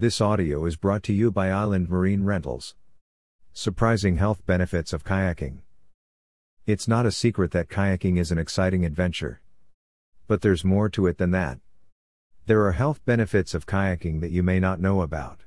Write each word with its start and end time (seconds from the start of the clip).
This 0.00 0.22
audio 0.22 0.64
is 0.64 0.76
brought 0.76 1.02
to 1.02 1.12
you 1.12 1.30
by 1.30 1.50
Island 1.50 1.90
Marine 1.90 2.24
Rentals. 2.24 2.74
Surprising 3.52 4.16
health 4.16 4.40
benefits 4.46 4.94
of 4.94 5.04
kayaking. 5.04 5.58
It's 6.64 6.88
not 6.88 7.04
a 7.04 7.12
secret 7.12 7.50
that 7.50 7.68
kayaking 7.68 8.18
is 8.18 8.32
an 8.32 8.38
exciting 8.38 8.86
adventure. 8.86 9.42
But 10.26 10.40
there's 10.40 10.64
more 10.64 10.88
to 10.88 11.06
it 11.06 11.18
than 11.18 11.32
that. 11.32 11.58
There 12.46 12.64
are 12.64 12.72
health 12.72 13.04
benefits 13.04 13.52
of 13.52 13.66
kayaking 13.66 14.22
that 14.22 14.30
you 14.30 14.42
may 14.42 14.58
not 14.58 14.80
know 14.80 15.02
about. 15.02 15.40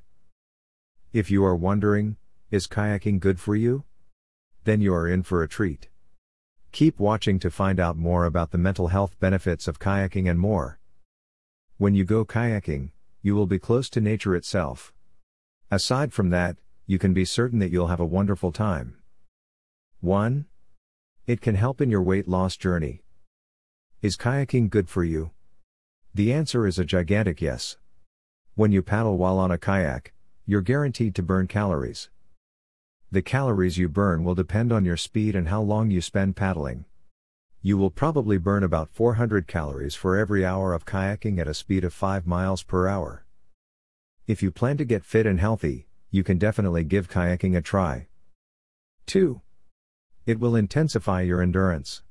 If 1.13 1.31
you 1.31 1.43
are 1.43 1.55
wondering, 1.55 2.17
is 2.51 2.67
kayaking 2.67 3.21
good 3.21 3.39
for 3.39 3.55
you? 3.55 3.85
Then 4.65 4.81
you 4.81 4.93
are 4.93 5.07
in 5.07 5.23
for 5.23 5.41
a 5.41 5.49
treat. 5.49 5.89
Keep 6.71 6.99
watching 6.99 7.39
to 7.39 7.49
find 7.49 7.79
out 7.79 7.97
more 7.97 8.25
about 8.25 8.51
the 8.51 8.59
mental 8.59 8.89
health 8.89 9.19
benefits 9.19 9.67
of 9.67 9.79
kayaking 9.79 10.29
and 10.29 10.39
more. 10.39 10.77
When 11.79 11.95
you 11.95 12.05
go 12.05 12.23
kayaking, 12.23 12.91
you 13.23 13.33
will 13.33 13.47
be 13.47 13.57
close 13.57 13.89
to 13.89 14.01
nature 14.01 14.35
itself. 14.35 14.93
Aside 15.71 16.11
from 16.11 16.29
that, 16.31 16.57
you 16.85 16.99
can 16.99 17.13
be 17.13 17.23
certain 17.23 17.59
that 17.59 17.71
you'll 17.71 17.87
have 17.87 18.01
a 18.01 18.05
wonderful 18.05 18.51
time. 18.51 18.97
1. 20.01 20.45
It 21.25 21.39
can 21.39 21.55
help 21.55 21.79
in 21.79 21.89
your 21.89 22.01
weight 22.01 22.27
loss 22.27 22.57
journey. 22.57 23.01
Is 24.01 24.17
kayaking 24.17 24.69
good 24.69 24.89
for 24.89 25.05
you? 25.05 25.31
The 26.13 26.33
answer 26.33 26.67
is 26.67 26.77
a 26.77 26.83
gigantic 26.83 27.41
yes. 27.41 27.77
When 28.55 28.73
you 28.73 28.81
paddle 28.81 29.17
while 29.17 29.39
on 29.39 29.51
a 29.51 29.57
kayak, 29.57 30.11
you're 30.45 30.61
guaranteed 30.61 31.15
to 31.15 31.23
burn 31.23 31.47
calories. 31.47 32.09
The 33.09 33.21
calories 33.21 33.77
you 33.77 33.87
burn 33.87 34.25
will 34.25 34.35
depend 34.35 34.73
on 34.73 34.83
your 34.83 34.97
speed 34.97 35.33
and 35.33 35.47
how 35.47 35.61
long 35.61 35.89
you 35.89 36.01
spend 36.01 36.35
paddling. 36.35 36.83
You 37.65 37.77
will 37.77 37.89
probably 37.89 38.37
burn 38.37 38.61
about 38.61 38.89
400 38.89 39.47
calories 39.47 39.95
for 39.95 40.17
every 40.17 40.45
hour 40.45 40.73
of 40.73 40.85
kayaking 40.85 41.39
at 41.39 41.47
a 41.47 41.53
speed 41.53 41.85
of 41.85 41.93
5 41.93 42.27
miles 42.27 42.61
per 42.61 42.89
hour. 42.89 43.25
If 44.27 44.43
you 44.43 44.51
plan 44.51 44.75
to 44.77 44.83
get 44.83 45.05
fit 45.05 45.25
and 45.25 45.39
healthy, 45.39 45.87
you 46.11 46.25
can 46.25 46.37
definitely 46.37 46.83
give 46.83 47.09
kayaking 47.09 47.55
a 47.55 47.61
try. 47.61 48.07
2. 49.05 49.39
It 50.25 50.41
will 50.41 50.57
intensify 50.57 51.21
your 51.21 51.41
endurance. 51.41 52.03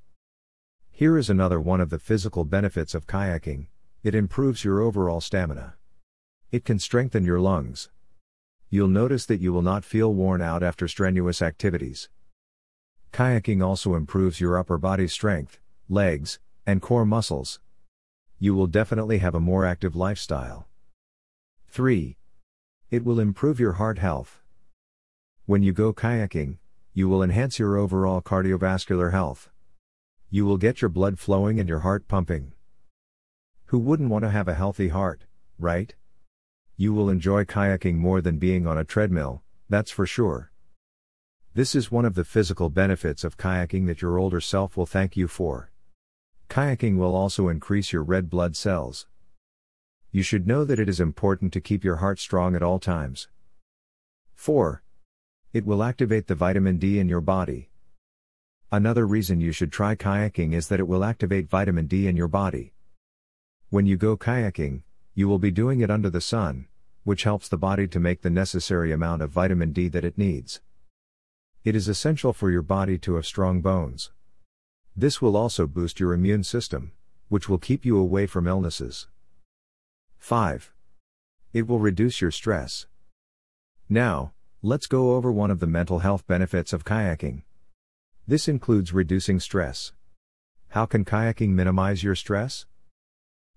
Here 0.91 1.19
is 1.19 1.29
another 1.29 1.61
one 1.61 1.83
of 1.83 1.91
the 1.91 1.99
physical 1.99 2.47
benefits 2.47 2.95
of 2.95 3.07
kayaking 3.07 3.67
it 4.03 4.15
improves 4.15 4.65
your 4.65 4.81
overall 4.81 5.21
stamina. 5.21 5.75
It 6.51 6.65
can 6.65 6.79
strengthen 6.79 7.25
your 7.25 7.41
lungs. 7.41 7.91
You'll 8.71 8.89
notice 8.89 9.27
that 9.27 9.41
you 9.41 9.53
will 9.53 9.63
not 9.63 9.85
feel 9.85 10.15
worn 10.15 10.41
out 10.41 10.63
after 10.63 10.89
strenuous 10.89 11.43
activities. 11.43 12.09
Kayaking 13.13 13.63
also 13.63 13.95
improves 13.95 14.41
your 14.41 14.57
upper 14.57 14.79
body 14.79 15.07
strength, 15.07 15.61
legs, 15.91 16.39
and 16.67 16.81
core 16.81 17.05
muscles. 17.05 17.61
You 18.39 18.55
will 18.55 18.67
definitely 18.67 19.19
have 19.19 19.35
a 19.35 19.41
more 19.41 19.67
active 19.67 19.95
lifestyle. 19.95 20.67
3. 21.69 22.17
It 22.91 23.05
will 23.05 23.21
improve 23.21 23.61
your 23.61 23.73
heart 23.73 23.99
health. 23.99 24.41
When 25.45 25.63
you 25.63 25.73
go 25.73 25.93
kayaking, 25.93 26.57
you 26.95 27.07
will 27.07 27.23
enhance 27.23 27.59
your 27.59 27.77
overall 27.77 28.23
cardiovascular 28.23 29.13
health. 29.13 29.51
You 30.31 30.47
will 30.47 30.57
get 30.57 30.81
your 30.81 30.89
blood 30.89 31.19
flowing 31.19 31.61
and 31.61 31.69
your 31.69 31.81
heart 31.81 32.09
pumping. 32.09 32.53
Who 33.67 33.79
wouldn't 33.79 34.09
want 34.09 34.25
to 34.25 34.31
have 34.31 34.49
a 34.49 34.55
healthy 34.55 34.89
heart, 34.89 35.25
right? 35.59 35.95
You 36.79 36.95
will 36.95 37.11
enjoy 37.11 37.45
kayaking 37.45 37.97
more 37.97 38.23
than 38.23 38.39
being 38.39 38.67
on 38.67 38.79
a 38.79 38.85
treadmill, 38.85 39.43
that's 39.69 39.91
for 39.91 40.07
sure. 40.07 40.52
This 41.55 41.75
is 41.75 41.93
one 41.93 42.07
of 42.07 42.15
the 42.15 42.25
physical 42.25 42.71
benefits 42.71 43.25
of 43.25 43.37
kayaking 43.37 43.87
that 43.87 44.01
your 44.01 44.17
older 44.17 44.41
self 44.41 44.75
will 44.75 44.87
thank 44.87 45.19
you 45.19 45.29
for. 45.29 45.71
Kayaking 46.49 46.97
will 46.97 47.15
also 47.15 47.51
increase 47.51 47.93
your 47.93 48.03
red 48.03 48.31
blood 48.31 48.57
cells. 48.57 49.07
You 50.11 50.23
should 50.23 50.47
know 50.47 50.65
that 50.65 50.79
it 50.79 50.89
is 50.89 50.99
important 50.99 51.53
to 51.53 51.61
keep 51.61 51.85
your 51.85 51.97
heart 51.97 52.19
strong 52.19 52.57
at 52.57 52.63
all 52.63 52.79
times. 52.79 53.29
4. 54.35 54.83
It 55.53 55.67
will 55.67 55.83
activate 55.83 56.27
the 56.27 56.35
vitamin 56.35 56.79
D 56.79 56.99
in 56.99 57.11
your 57.11 57.21
body. 57.21 57.69
Another 58.71 59.07
reason 59.07 59.43
you 59.43 59.53
should 59.53 59.71
try 59.71 59.95
kayaking 59.95 60.55
is 60.55 60.69
that 60.69 60.81
it 60.81 60.89
will 60.89 61.05
activate 61.05 61.51
vitamin 61.51 61.87
D 61.87 62.07
in 62.07 62.17
your 62.17 62.29
body. 62.29 62.73
When 63.69 63.85
you 63.85 63.99
go 63.99 64.17
kayaking, 64.17 64.85
you 65.15 65.29
will 65.29 65.39
be 65.39 65.51
doing 65.51 65.83
it 65.83 65.91
under 65.91 66.09
the 66.09 66.23
sun, 66.23 66.69
which 67.05 67.25
helps 67.25 67.51
the 67.51 67.59
body 67.59 67.87
to 67.89 68.01
make 68.01 68.23
the 68.23 68.31
necessary 68.31 68.91
amount 68.91 69.21
of 69.21 69.29
vitamin 69.29 69.73
D 69.73 69.89
that 69.89 70.07
it 70.07 70.17
needs. 70.17 70.63
It 71.65 71.77
is 71.77 71.87
essential 71.87 72.33
for 72.33 72.51
your 72.51 72.63
body 72.63 72.99
to 72.99 73.15
have 73.15 73.25
strong 73.25 73.61
bones. 73.61 74.11
This 74.97 75.23
will 75.23 75.37
also 75.37 75.69
boost 75.69 76.01
your 76.01 76.13
immune 76.13 76.43
system, 76.43 76.91
which 77.29 77.49
will 77.49 77.59
keep 77.59 77.85
you 77.85 77.97
away 77.97 78.27
from 78.27 78.49
illnesses. 78.49 79.07
5. 80.19 80.73
It 81.53 81.69
will 81.69 81.79
reduce 81.79 82.21
your 82.21 82.33
stress. 82.33 82.89
Now, 83.89 84.33
let's 84.61 84.89
go 84.89 85.15
over 85.15 85.31
one 85.31 85.53
of 85.53 85.61
the 85.61 85.69
mental 85.69 86.01
health 86.01 86.27
benefits 86.27 86.73
of 86.73 86.85
kayaking. 86.85 87.43
This 88.27 88.49
includes 88.49 88.93
reducing 88.93 89.39
stress. 89.39 89.93
How 90.71 90.85
can 90.85 91.05
kayaking 91.05 91.51
minimize 91.51 92.03
your 92.03 92.17
stress? 92.17 92.67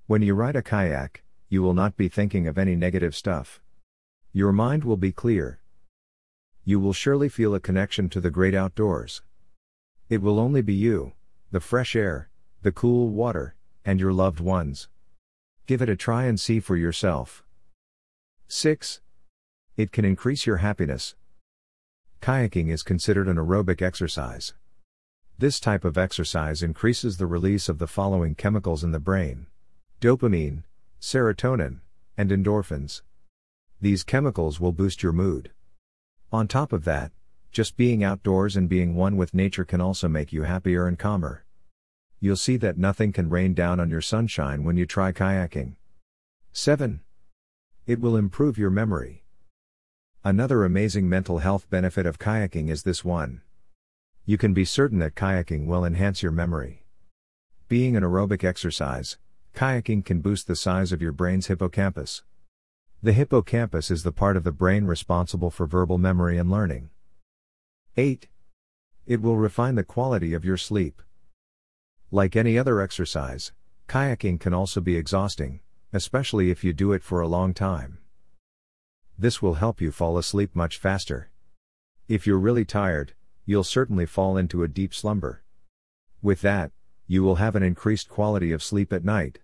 When 0.06 0.22
you 0.22 0.36
ride 0.36 0.56
a 0.56 0.62
kayak, 0.62 1.24
you 1.50 1.64
will 1.64 1.74
not 1.74 1.98
be 1.98 2.08
thinking 2.08 2.48
of 2.48 2.60
any 2.60 2.76
negative 2.76 3.16
stuff. 3.16 3.62
Your 4.32 4.52
mind 4.52 4.84
will 4.84 4.98
be 4.98 5.12
clear, 5.12 5.60
you 6.68 6.80
will 6.80 6.94
surely 6.94 7.30
feel 7.30 7.54
a 7.54 7.60
connection 7.60 8.10
to 8.10 8.20
the 8.20 8.32
great 8.32 8.56
outdoors. 8.56 9.22
It 10.10 10.22
will 10.22 10.40
only 10.40 10.64
be 10.64 10.74
you, 10.74 11.14
the 11.52 11.60
fresh 11.60 11.96
air, 11.96 12.30
the 12.64 12.72
cool 12.72 13.10
water, 13.10 13.56
and 13.86 14.00
your 14.00 14.12
loved 14.12 14.40
ones. 14.40 14.90
Give 15.68 15.84
it 15.84 15.90
a 15.90 15.96
try 15.96 16.26
and 16.26 16.40
see 16.40 16.60
for 16.60 16.76
yourself. 16.76 17.44
6. 18.48 19.00
It 19.78 19.92
can 19.92 20.06
increase 20.06 20.48
your 20.48 20.58
happiness. 20.58 21.16
Kayaking 22.20 22.72
is 22.72 22.82
considered 22.82 23.28
an 23.28 23.38
aerobic 23.38 23.84
exercise. 23.84 24.56
This 25.38 25.60
type 25.60 25.86
of 25.86 26.00
exercise 26.00 26.64
increases 26.64 27.18
the 27.18 27.28
release 27.28 27.70
of 27.70 27.78
the 27.78 27.88
following 27.88 28.34
chemicals 28.34 28.84
in 28.84 28.92
the 28.92 29.00
brain 29.00 29.46
dopamine, 30.02 30.64
serotonin, 31.00 31.80
and 32.18 32.32
endorphins. 32.32 33.04
These 33.82 34.04
chemicals 34.04 34.60
will 34.60 34.72
boost 34.72 35.04
your 35.04 35.14
mood. 35.14 35.52
On 36.36 36.50
top 36.50 36.74
of 36.74 36.84
that, 36.84 37.14
just 37.54 37.78
being 37.78 38.04
outdoors 38.04 38.58
and 38.58 38.68
being 38.68 38.94
one 38.94 39.16
with 39.16 39.34
nature 39.34 39.64
can 39.64 39.80
also 39.80 40.10
make 40.10 40.34
you 40.34 40.44
happier 40.44 40.86
and 40.86 41.00
calmer. 41.00 41.46
You'll 42.20 42.36
see 42.36 42.58
that 42.58 42.78
nothing 42.78 43.14
can 43.14 43.30
rain 43.30 43.54
down 43.54 43.80
on 43.80 43.90
your 43.90 44.02
sunshine 44.02 44.66
when 44.66 44.76
you 44.76 44.86
try 44.86 45.14
kayaking. 45.14 45.78
7. 46.52 47.00
It 47.88 48.02
will 48.02 48.18
improve 48.18 48.58
your 48.58 48.70
memory. 48.70 49.24
Another 50.26 50.66
amazing 50.66 51.08
mental 51.08 51.38
health 51.38 51.70
benefit 51.70 52.06
of 52.06 52.20
kayaking 52.20 52.70
is 52.70 52.84
this 52.84 53.06
one. 53.06 53.42
You 54.26 54.38
can 54.38 54.54
be 54.54 54.66
certain 54.66 55.00
that 55.00 55.16
kayaking 55.16 55.68
will 55.68 55.86
enhance 55.86 56.22
your 56.22 56.34
memory. 56.34 56.84
Being 57.70 57.96
an 57.96 58.04
aerobic 58.04 58.44
exercise, 58.44 59.18
kayaking 59.56 60.04
can 60.04 60.20
boost 60.20 60.48
the 60.48 60.58
size 60.58 60.92
of 60.92 61.02
your 61.02 61.14
brain's 61.14 61.48
hippocampus. 61.48 62.24
The 63.06 63.14
hippocampus 63.14 63.92
is 63.92 64.02
the 64.02 64.12
part 64.12 64.36
of 64.36 64.44
the 64.44 64.52
brain 64.52 64.86
responsible 64.86 65.52
for 65.52 65.68
verbal 65.68 66.00
memory 66.00 66.40
and 66.40 66.50
learning. 66.50 66.90
8. 67.96 68.28
It 69.06 69.22
will 69.22 69.38
refine 69.38 69.76
the 69.76 69.84
quality 69.84 70.34
of 70.34 70.44
your 70.44 70.58
sleep. 70.58 71.04
Like 72.10 72.36
any 72.36 72.58
other 72.58 72.82
exercise, 72.82 73.54
kayaking 73.88 74.40
can 74.40 74.56
also 74.56 74.82
be 74.82 74.98
exhausting, 74.98 75.60
especially 75.94 76.50
if 76.50 76.64
you 76.64 76.74
do 76.74 76.94
it 76.94 77.04
for 77.04 77.22
a 77.22 77.28
long 77.28 77.54
time. 77.54 78.00
This 79.20 79.40
will 79.40 79.54
help 79.54 79.82
you 79.82 79.92
fall 79.92 80.18
asleep 80.18 80.56
much 80.56 80.80
faster. 80.80 81.30
If 82.08 82.26
you're 82.26 82.40
really 82.40 82.66
tired, 82.66 83.14
you'll 83.46 83.64
certainly 83.64 84.08
fall 84.08 84.36
into 84.36 84.64
a 84.64 84.68
deep 84.68 84.96
slumber. 84.96 85.44
With 86.24 86.42
that, 86.42 86.72
you 87.06 87.22
will 87.22 87.36
have 87.36 87.56
an 87.56 87.62
increased 87.62 88.10
quality 88.10 88.52
of 88.52 88.64
sleep 88.64 88.92
at 88.92 89.06
night. 89.06 89.38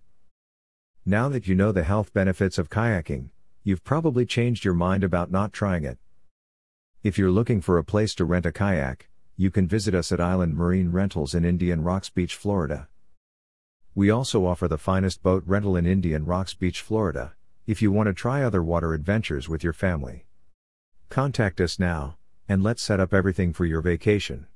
Now 1.06 1.28
that 1.28 1.46
you 1.46 1.54
know 1.54 1.70
the 1.70 1.84
health 1.84 2.12
benefits 2.12 2.58
of 2.58 2.68
kayaking, 2.68 3.28
you've 3.64 3.84
probably 3.84 4.26
changed 4.26 4.64
your 4.64 4.74
mind 4.74 5.04
about 5.04 5.30
not 5.30 5.52
trying 5.52 5.84
it. 5.84 5.98
If 7.02 7.18
you're 7.18 7.30
looking 7.30 7.60
for 7.60 7.78
a 7.78 7.84
place 7.84 8.14
to 8.16 8.24
rent 8.24 8.46
a 8.46 8.52
kayak, 8.52 9.08
you 9.36 9.50
can 9.50 9.66
visit 9.66 9.94
us 9.94 10.12
at 10.12 10.20
Island 10.20 10.54
Marine 10.54 10.90
Rentals 10.90 11.34
in 11.34 11.44
Indian 11.44 11.82
Rocks 11.82 12.10
Beach, 12.10 12.34
Florida. 12.34 12.88
We 13.94 14.10
also 14.10 14.46
offer 14.46 14.68
the 14.68 14.78
finest 14.78 15.22
boat 15.22 15.42
rental 15.46 15.76
in 15.76 15.86
Indian 15.86 16.24
Rocks 16.24 16.54
Beach, 16.54 16.80
Florida, 16.80 17.34
if 17.66 17.82
you 17.82 17.92
want 17.92 18.08
to 18.08 18.14
try 18.14 18.42
other 18.42 18.62
water 18.62 18.94
adventures 18.94 19.48
with 19.48 19.62
your 19.62 19.72
family. 19.72 20.26
Contact 21.08 21.60
us 21.60 21.78
now, 21.78 22.16
and 22.48 22.62
let's 22.62 22.82
set 22.82 23.00
up 23.00 23.14
everything 23.14 23.52
for 23.52 23.64
your 23.64 23.80
vacation. 23.80 24.46